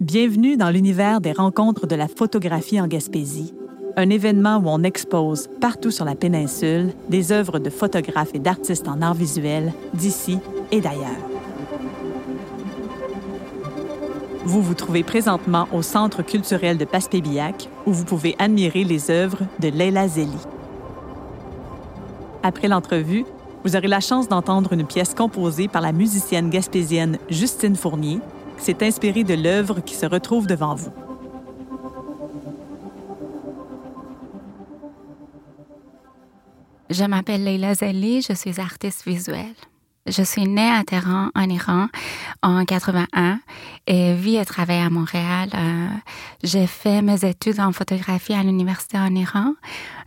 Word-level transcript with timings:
Bienvenue 0.00 0.56
dans 0.56 0.70
l'univers 0.70 1.20
des 1.20 1.32
rencontres 1.32 1.88
de 1.88 1.96
la 1.96 2.06
photographie 2.06 2.80
en 2.80 2.86
Gaspésie, 2.86 3.52
un 3.96 4.10
événement 4.10 4.58
où 4.58 4.68
on 4.68 4.84
expose 4.84 5.48
partout 5.60 5.90
sur 5.90 6.04
la 6.04 6.14
péninsule 6.14 6.92
des 7.08 7.32
œuvres 7.32 7.58
de 7.58 7.68
photographes 7.68 8.32
et 8.32 8.38
d'artistes 8.38 8.86
en 8.86 9.02
art 9.02 9.14
visuel 9.14 9.72
d'ici 9.94 10.38
et 10.70 10.80
d'ailleurs. 10.80 11.18
Vous 14.44 14.62
vous 14.62 14.74
trouvez 14.74 15.02
présentement 15.02 15.66
au 15.72 15.82
Centre 15.82 16.22
culturel 16.22 16.78
de 16.78 16.84
Passepébiac 16.84 17.68
où 17.84 17.92
vous 17.92 18.04
pouvez 18.04 18.36
admirer 18.38 18.84
les 18.84 19.10
œuvres 19.10 19.40
de 19.58 19.66
Leila 19.66 20.06
Zeli. 20.06 20.38
Après 22.44 22.68
l'entrevue, 22.68 23.24
vous 23.64 23.74
aurez 23.74 23.88
la 23.88 23.98
chance 23.98 24.28
d'entendre 24.28 24.74
une 24.74 24.86
pièce 24.86 25.12
composée 25.12 25.66
par 25.66 25.82
la 25.82 25.90
musicienne 25.90 26.50
gaspésienne 26.50 27.18
Justine 27.28 27.74
Fournier, 27.74 28.20
s'est 28.58 28.84
inspirée 28.84 29.24
de 29.24 29.34
l'œuvre 29.34 29.80
qui 29.80 29.94
se 29.94 30.06
retrouve 30.06 30.46
devant 30.46 30.74
vous. 30.74 30.92
Je 36.90 37.04
m'appelle 37.04 37.44
Leila 37.44 37.74
Zeli, 37.74 38.22
je 38.22 38.32
suis 38.32 38.58
artiste 38.60 39.04
visuelle. 39.06 39.54
Je 40.06 40.22
suis 40.22 40.46
née 40.46 40.70
à 40.70 40.84
Téhéran, 40.84 41.28
en 41.34 41.48
Iran, 41.50 41.88
en 42.42 42.64
81 42.64 43.40
et 43.86 44.14
vis 44.14 44.36
et 44.36 44.44
travaille 44.46 44.80
à 44.80 44.88
Montréal. 44.88 45.50
Euh, 45.54 45.88
j'ai 46.42 46.66
fait 46.66 47.02
mes 47.02 47.26
études 47.26 47.60
en 47.60 47.72
photographie 47.72 48.32
à 48.32 48.42
l'université 48.42 48.96
en 48.98 49.14
Iran, 49.14 49.52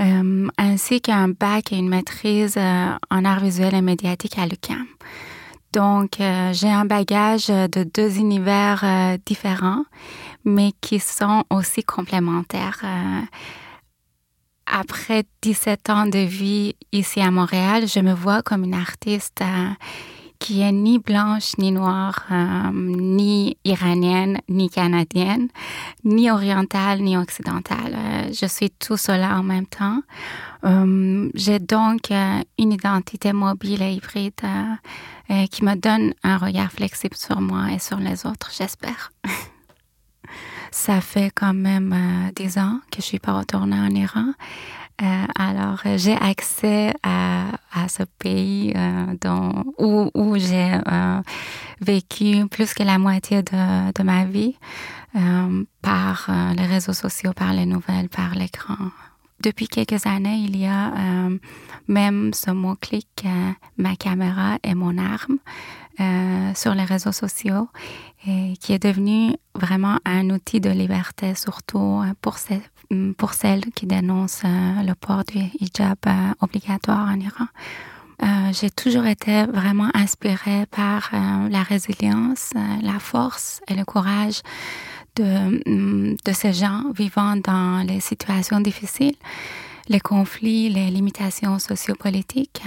euh, 0.00 0.46
ainsi 0.56 1.00
qu'un 1.00 1.28
bac 1.28 1.72
et 1.72 1.76
une 1.76 1.88
maîtrise 1.88 2.54
euh, 2.56 2.90
en 3.10 3.24
art 3.24 3.40
visuel 3.40 3.74
et 3.74 3.82
médiatique 3.82 4.38
à 4.38 4.46
l'UQAM. 4.46 4.86
Donc, 5.72 6.16
j'ai 6.18 6.70
un 6.70 6.84
bagage 6.84 7.48
de 7.48 7.84
deux 7.84 8.18
univers 8.18 8.84
différents, 9.26 9.84
mais 10.44 10.72
qui 10.80 10.98
sont 10.98 11.44
aussi 11.50 11.82
complémentaires. 11.82 12.82
Après 14.70 15.24
17 15.42 15.90
ans 15.90 16.06
de 16.06 16.18
vie 16.18 16.76
ici 16.92 17.20
à 17.20 17.30
Montréal, 17.30 17.88
je 17.88 18.00
me 18.00 18.12
vois 18.12 18.42
comme 18.42 18.64
une 18.64 18.74
artiste 18.74 19.40
euh, 19.40 19.70
qui 20.38 20.60
est 20.60 20.72
ni 20.72 20.98
blanche, 20.98 21.56
ni 21.58 21.72
noire, 21.72 22.26
euh, 22.30 22.70
ni 22.72 23.56
iranienne, 23.64 24.38
ni 24.48 24.70
canadienne, 24.70 25.48
ni 26.04 26.30
orientale, 26.30 27.00
ni 27.00 27.16
occidentale. 27.16 27.94
Euh, 27.96 28.32
je 28.32 28.46
suis 28.46 28.70
tout 28.70 28.96
cela 28.96 29.38
en 29.38 29.42
même 29.42 29.66
temps. 29.66 30.02
J'ai 31.34 31.60
donc 31.60 32.10
une 32.10 32.72
identité 32.72 33.32
mobile 33.32 33.80
et 33.80 33.92
hybride 33.92 34.40
qui 35.50 35.64
me 35.64 35.76
donne 35.76 36.14
un 36.24 36.36
regard 36.36 36.72
flexible 36.72 37.16
sur 37.16 37.40
moi 37.40 37.70
et 37.72 37.78
sur 37.78 37.98
les 37.98 38.26
autres, 38.26 38.50
j'espère. 38.52 39.12
Ça 40.70 41.00
fait 41.00 41.30
quand 41.34 41.54
même 41.54 41.92
euh, 41.92 42.32
des 42.34 42.58
ans 42.58 42.80
que 42.90 43.00
je 43.00 43.06
suis 43.06 43.18
pas 43.18 43.32
retournée 43.32 43.78
en 43.78 43.90
Iran. 43.90 44.32
Euh, 45.00 45.24
alors, 45.38 45.80
euh, 45.86 45.96
j'ai 45.96 46.14
accès 46.14 46.92
à, 47.02 47.50
ce 47.88 48.02
pays 48.18 48.72
euh, 48.76 49.14
où, 49.78 50.36
j'ai 50.36 50.74
euh, 50.74 51.20
vécu 51.80 52.46
plus 52.48 52.74
que 52.74 52.82
la 52.82 52.98
moitié 52.98 53.42
de, 53.42 54.02
ma 54.02 54.24
vie 54.24 54.56
par 55.80 56.28
les 56.56 56.66
réseaux 56.66 56.92
sociaux, 56.92 57.32
par 57.32 57.52
les 57.52 57.64
nouvelles, 57.64 58.08
par 58.08 58.34
l'écran. 58.34 58.76
Depuis 59.40 59.68
quelques 59.68 60.04
années, 60.06 60.44
il 60.44 60.56
y 60.58 60.66
a 60.66 60.92
même 61.86 62.34
ce 62.34 62.50
mot-clic, 62.50 63.24
ma 63.78 63.96
caméra 63.96 64.58
est 64.62 64.74
mon 64.74 64.98
arme, 64.98 65.38
sur 66.54 66.74
les 66.74 66.84
réseaux 66.84 67.12
sociaux 67.12 67.68
et 68.26 68.54
qui 68.60 68.72
est 68.72 68.82
devenu 68.82 69.34
vraiment 69.54 69.98
un 70.04 70.28
outil 70.30 70.60
de 70.60 70.70
liberté, 70.70 71.34
surtout 71.34 72.02
pour, 72.20 72.38
ces, 72.38 72.60
pour 73.16 73.34
celles 73.34 73.64
qui 73.74 73.86
dénoncent 73.86 74.42
euh, 74.44 74.82
le 74.82 74.94
port 74.94 75.24
du 75.24 75.38
hijab 75.60 75.98
euh, 76.06 76.10
obligatoire 76.40 77.08
en 77.08 77.20
Iran. 77.20 77.46
Euh, 78.22 78.26
j'ai 78.52 78.70
toujours 78.70 79.06
été 79.06 79.44
vraiment 79.44 79.90
inspirée 79.94 80.66
par 80.70 81.10
la 81.12 81.62
résilience, 81.62 82.50
la 82.82 82.98
force 82.98 83.60
et 83.68 83.74
le 83.74 83.84
courage 83.84 84.40
de, 85.14 85.62
mm, 85.68 86.16
de 86.24 86.32
ces 86.32 86.52
gens 86.52 86.90
vivant 86.94 87.36
dans 87.36 87.86
les 87.86 88.00
situations 88.00 88.60
difficiles, 88.60 89.14
les 89.88 90.00
conflits, 90.00 90.68
les 90.68 90.90
limitations 90.90 91.60
sociopolitiques. 91.60 92.62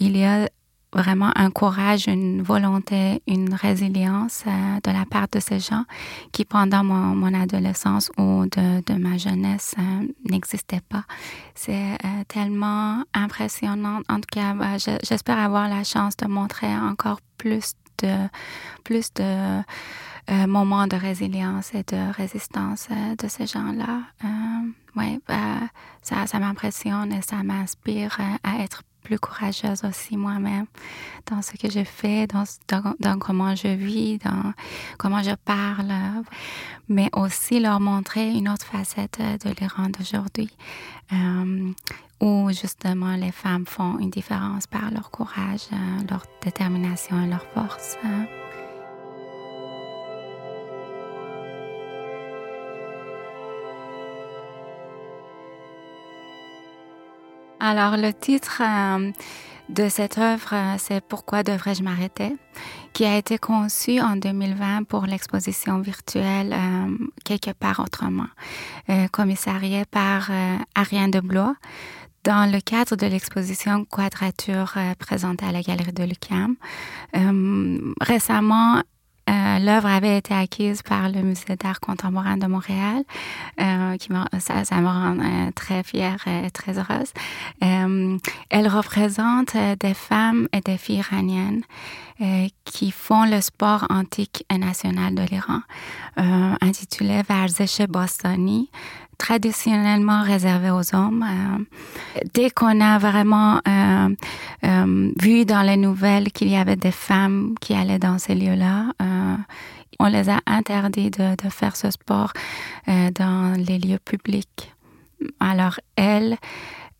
Il 0.00 0.16
y 0.16 0.24
a 0.24 0.48
vraiment 0.96 1.30
un 1.36 1.50
courage, 1.50 2.08
une 2.08 2.42
volonté, 2.42 3.22
une 3.26 3.52
résilience 3.54 4.44
euh, 4.46 4.80
de 4.82 4.90
la 4.90 5.04
part 5.04 5.28
de 5.30 5.38
ces 5.40 5.60
gens 5.60 5.84
qui, 6.32 6.44
pendant 6.44 6.82
mon, 6.82 7.14
mon 7.14 7.34
adolescence 7.34 8.10
ou 8.16 8.46
de, 8.46 8.82
de 8.82 8.98
ma 8.98 9.18
jeunesse, 9.18 9.74
euh, 9.78 10.06
n'existaient 10.30 10.80
pas. 10.88 11.04
C'est 11.54 11.92
euh, 11.92 12.24
tellement 12.28 13.02
impressionnant. 13.12 14.00
En 14.08 14.16
tout 14.16 14.30
cas, 14.32 14.54
bah, 14.54 14.78
j'espère 14.78 15.38
avoir 15.38 15.68
la 15.68 15.84
chance 15.84 16.16
de 16.16 16.26
montrer 16.26 16.74
encore 16.74 17.20
plus 17.36 17.72
de 18.02 18.28
plus 18.84 19.10
de 19.14 19.62
moments 20.46 20.86
de 20.86 20.96
résilience 20.96 21.72
et 21.72 21.82
de 21.84 22.12
résistance 22.12 22.88
de 22.90 23.26
ces 23.26 23.46
gens-là. 23.46 24.00
ouais, 24.96 25.18
bah, 25.26 25.60
ça, 26.02 26.26
ça 26.26 26.38
m'impressionne 26.38 27.10
et 27.12 27.22
ça 27.22 27.42
m'inspire 27.42 28.18
à 28.42 28.62
être 28.62 28.82
plus 29.06 29.20
courageuse 29.20 29.84
aussi 29.84 30.16
moi-même 30.16 30.66
dans 31.30 31.40
ce 31.40 31.52
que 31.52 31.70
je 31.70 31.84
fais, 31.84 32.26
dans, 32.26 32.44
dans, 32.98 33.18
comment 33.18 33.54
je 33.54 33.68
vis, 33.68 34.18
dans 34.18 34.52
comment 34.98 35.22
je 35.22 35.34
parle, 35.44 35.92
mais 36.88 37.08
aussi 37.12 37.60
leur 37.60 37.78
montrer 37.78 38.32
une 38.32 38.48
autre 38.48 38.66
facette 38.66 39.20
de 39.20 39.50
l'Iran 39.60 39.88
d'aujourd'hui, 39.96 40.50
euh, 41.12 41.70
où 42.20 42.50
justement 42.50 43.14
les 43.14 43.32
femmes 43.32 43.66
font 43.66 43.98
une 44.00 44.10
différence 44.10 44.66
par 44.66 44.90
leur 44.90 45.10
courage, 45.10 45.66
euh, 45.72 45.76
leur 46.10 46.24
détermination 46.42 47.22
et 47.22 47.28
leur 47.28 47.46
force. 47.54 47.96
Hein. 48.04 48.26
Alors 57.68 57.96
le 57.96 58.12
titre 58.12 58.62
euh, 58.62 59.10
de 59.68 59.88
cette 59.88 60.18
œuvre, 60.18 60.50
euh, 60.52 60.76
c'est 60.78 61.00
Pourquoi 61.00 61.42
devrais-je 61.42 61.82
m'arrêter 61.82 62.36
qui 62.92 63.04
a 63.04 63.16
été 63.16 63.38
conçu 63.38 64.00
en 64.00 64.14
2020 64.14 64.84
pour 64.84 65.04
l'exposition 65.06 65.80
virtuelle 65.80 66.52
euh, 66.52 66.96
Quelque 67.24 67.50
part 67.50 67.80
autrement, 67.80 68.28
commissariée 69.10 69.84
par 69.84 70.30
Ariane 70.76 71.10
de 71.10 71.18
Blois 71.18 71.56
dans 72.22 72.50
le 72.50 72.60
cadre 72.60 72.94
de 72.94 73.06
l'exposition 73.06 73.84
Quadrature 73.84 74.74
présentée 75.00 75.44
à 75.44 75.50
la 75.50 75.60
Galerie 75.60 75.92
de 75.92 76.04
l'UQAM. 76.04 76.54
récemment, 78.00 78.80
l'œuvre 79.58 79.88
avait 79.88 80.18
été 80.18 80.34
acquise 80.34 80.82
par 80.82 81.08
le 81.08 81.22
Musée 81.22 81.56
d'art 81.56 81.80
contemporain 81.80 82.36
de 82.36 82.46
Montréal, 82.46 83.02
euh, 83.60 83.96
qui 83.96 84.08
ça, 84.38 84.64
ça, 84.64 84.76
me 84.80 84.86
rend 84.86 85.18
euh, 85.18 85.50
très 85.54 85.82
fière 85.82 86.26
et 86.26 86.50
très 86.50 86.78
heureuse. 86.78 87.12
Euh, 87.62 88.18
elle 88.50 88.68
représente 88.68 89.56
des 89.80 89.94
femmes 89.94 90.48
et 90.52 90.60
des 90.60 90.78
filles 90.78 90.98
iraniennes 90.98 91.62
qui 92.64 92.92
font 92.92 93.26
le 93.26 93.42
sport 93.42 93.86
antique 93.90 94.46
et 94.50 94.56
national 94.56 95.14
de 95.14 95.20
l'Iran, 95.20 95.60
intitulé 96.62 97.20
Varzesh 97.28 97.82
Bostani, 97.88 98.70
traditionnellement 99.18 100.22
réservé 100.22 100.70
aux 100.70 100.94
hommes. 100.94 101.24
Euh, 101.24 102.20
dès 102.34 102.50
qu'on 102.50 102.80
a 102.80 102.98
vraiment 102.98 103.60
euh, 103.66 104.14
euh, 104.64 105.12
vu 105.20 105.44
dans 105.44 105.62
les 105.62 105.76
nouvelles 105.76 106.32
qu'il 106.32 106.48
y 106.48 106.56
avait 106.56 106.76
des 106.76 106.92
femmes 106.92 107.54
qui 107.60 107.74
allaient 107.74 107.98
dans 107.98 108.18
ces 108.18 108.34
lieux-là, 108.34 108.92
on 109.98 110.06
les 110.08 110.28
a 110.28 110.40
interdits 110.46 111.10
de, 111.10 111.34
faire 111.48 111.74
ce 111.74 111.90
sport 111.90 112.32
dans 112.86 113.56
les 113.56 113.78
lieux 113.78 113.98
publics. 113.98 114.74
Alors 115.40 115.80
elle, 115.96 116.36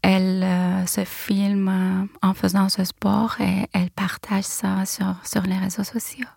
elle 0.00 0.46
se 0.86 1.04
filme 1.04 2.08
en 2.22 2.32
faisant 2.32 2.70
ce 2.70 2.84
sport 2.84 3.36
et 3.40 3.68
elle 3.74 3.90
partage 3.90 4.44
ça 4.44 4.86
sur, 4.86 5.14
sur 5.24 5.42
les 5.42 5.58
réseaux 5.58 5.84
sociaux. 5.84 6.28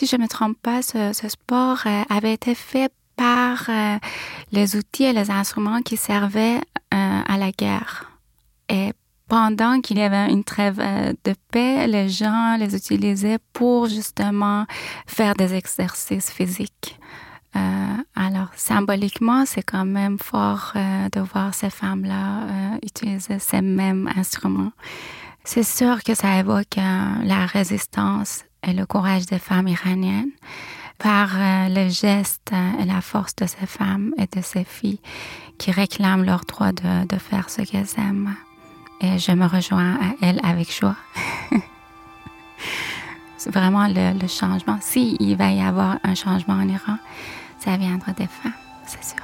Si 0.00 0.06
je 0.06 0.16
ne 0.16 0.22
me 0.22 0.28
trompe 0.28 0.56
pas, 0.62 0.80
ce 0.80 1.28
sport 1.28 1.84
avait 2.08 2.32
été 2.32 2.54
fait 2.54 2.90
par 3.16 3.64
euh, 3.68 3.98
les 4.52 4.76
outils 4.76 5.04
et 5.04 5.12
les 5.12 5.30
instruments 5.30 5.82
qui 5.82 5.96
servaient 5.96 6.60
euh, 6.94 7.20
à 7.26 7.38
la 7.38 7.50
guerre. 7.50 8.10
Et 8.68 8.92
pendant 9.28 9.80
qu'il 9.80 9.98
y 9.98 10.02
avait 10.02 10.30
une 10.30 10.44
trêve 10.44 10.78
euh, 10.80 11.12
de 11.24 11.34
paix, 11.50 11.86
les 11.86 12.08
gens 12.08 12.56
les 12.58 12.76
utilisaient 12.76 13.38
pour 13.52 13.86
justement 13.86 14.66
faire 15.06 15.34
des 15.34 15.54
exercices 15.54 16.30
physiques. 16.30 16.98
alors, 18.14 18.50
symboliquement, 18.54 19.46
c'est 19.46 19.62
quand 19.62 19.86
même 19.86 20.18
fort 20.18 20.74
de 21.14 21.20
voir 21.20 21.54
ces 21.54 21.70
femmes-là 21.70 22.76
utiliser 22.82 23.38
ces 23.38 23.62
mêmes 23.62 24.10
instruments. 24.14 24.72
C'est 25.42 25.62
sûr 25.62 26.02
que 26.04 26.14
ça 26.14 26.38
évoque 26.38 26.76
la 26.76 27.46
résistance 27.46 28.44
et 28.62 28.74
le 28.74 28.84
courage 28.84 29.24
des 29.24 29.38
femmes 29.38 29.68
iraniennes. 29.68 30.32
Par 30.98 31.30
euh, 31.34 31.68
le 31.68 31.88
geste 31.88 32.52
et 32.80 32.84
la 32.84 33.00
force 33.00 33.36
de 33.36 33.46
ces 33.46 33.66
femmes 33.66 34.14
et 34.18 34.26
de 34.26 34.42
ces 34.42 34.64
filles 34.64 35.00
qui 35.58 35.70
réclament 35.70 36.24
leur 36.24 36.44
droit 36.44 36.72
de, 36.72 37.18
faire 37.18 37.50
ce 37.50 37.62
qu'elles 37.62 37.88
aiment. 37.98 38.34
Et 39.00 39.18
je 39.18 39.32
me 39.32 39.46
rejoins 39.46 39.94
à 39.94 40.14
elles 40.22 40.40
avec 40.42 40.72
joie. 40.72 40.96
C'est 43.36 43.52
vraiment 43.52 43.86
le, 43.86 44.26
changement. 44.26 44.78
S'il 44.80 45.16
il 45.20 45.36
va 45.36 45.50
y 45.50 45.60
avoir 45.60 45.98
un 46.02 46.14
changement 46.14 46.54
en 46.54 46.68
Iran, 46.68 46.96
ça 47.58 47.76
viendra 47.76 48.12
des 48.12 48.26
femmes, 48.26 48.52
c'est 48.86 49.04
sûr. 49.04 49.22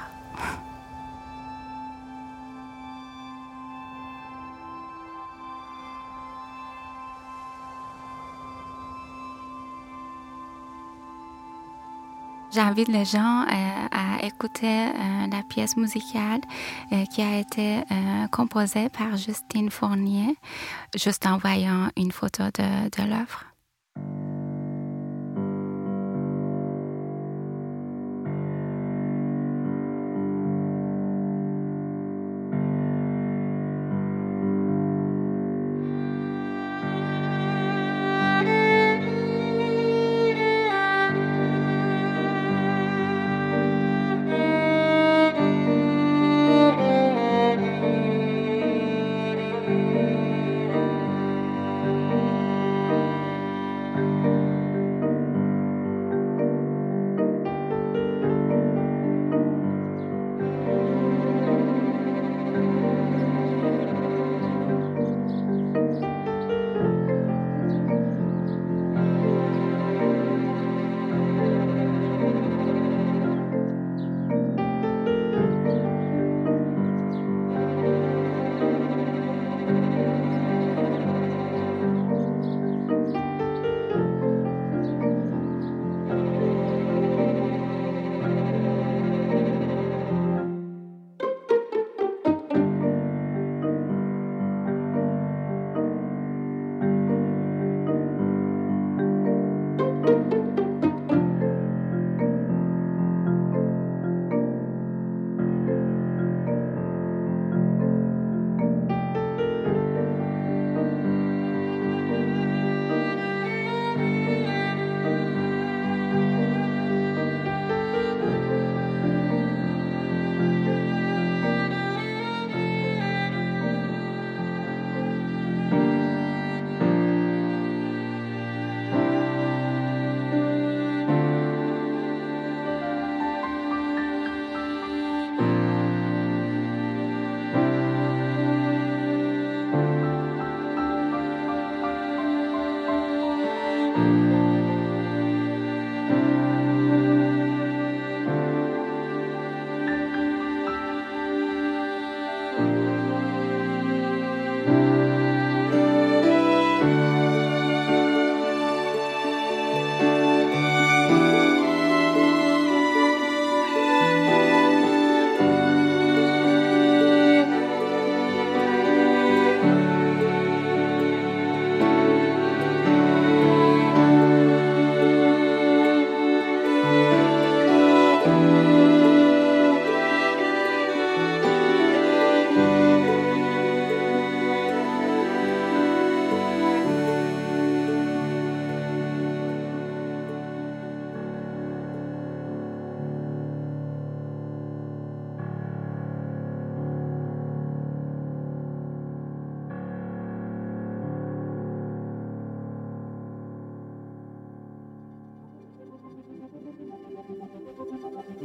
J'invite 12.53 12.87
les 12.87 13.03
gens 13.03 13.41
euh, 13.41 13.87
à 13.91 14.23
écouter 14.23 14.67
euh, 14.67 15.27
la 15.31 15.41
pièce 15.41 15.75
musicale 15.75 16.41
euh, 16.91 17.03
qui 17.05 17.23
a 17.23 17.39
été 17.39 17.81
composée 18.31 18.89
par 18.89 19.17
Justine 19.17 19.71
Fournier, 19.71 20.37
juste 20.95 21.25
en 21.25 21.37
voyant 21.37 21.89
une 21.97 22.11
photo 22.11 22.43
de, 22.43 22.89
de 22.89 23.09
l'œuvre. 23.09 23.52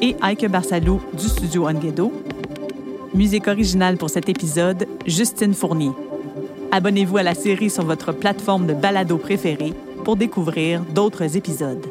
et 0.00 0.16
Ike 0.22 0.48
Barsalou 0.48 1.00
du 1.12 1.28
studio 1.28 1.68
Onguedo. 1.68 2.12
Musique 3.14 3.48
originale 3.48 3.96
pour 3.96 4.10
cet 4.10 4.28
épisode, 4.28 4.86
Justine 5.06 5.54
Fournier. 5.54 5.92
Abonnez-vous 6.70 7.16
à 7.16 7.22
la 7.22 7.34
série 7.34 7.70
sur 7.70 7.84
votre 7.84 8.12
plateforme 8.12 8.66
de 8.66 8.74
balado 8.74 9.16
préférée 9.16 9.72
pour 10.04 10.16
découvrir 10.16 10.82
d'autres 10.82 11.36
épisodes. 11.36 11.86